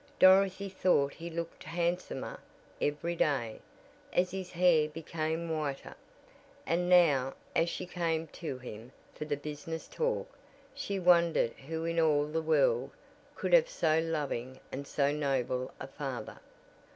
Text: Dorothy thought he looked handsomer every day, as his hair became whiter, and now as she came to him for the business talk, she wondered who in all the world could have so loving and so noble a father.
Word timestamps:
Dorothy 0.17 0.67
thought 0.67 1.13
he 1.13 1.29
looked 1.29 1.61
handsomer 1.63 2.39
every 2.81 3.15
day, 3.15 3.59
as 4.11 4.31
his 4.31 4.51
hair 4.53 4.89
became 4.89 5.47
whiter, 5.47 5.93
and 6.65 6.89
now 6.89 7.35
as 7.55 7.69
she 7.69 7.85
came 7.85 8.25
to 8.29 8.57
him 8.57 8.91
for 9.13 9.25
the 9.25 9.37
business 9.37 9.87
talk, 9.87 10.35
she 10.73 10.97
wondered 10.99 11.51
who 11.53 11.85
in 11.85 11.99
all 11.99 12.25
the 12.25 12.41
world 12.41 12.89
could 13.35 13.53
have 13.53 13.69
so 13.69 13.99
loving 13.99 14.59
and 14.71 14.87
so 14.87 15.11
noble 15.11 15.71
a 15.79 15.85
father. 15.85 16.39